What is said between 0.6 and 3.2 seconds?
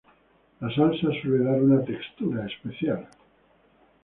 La salsa suele dar una textura especial.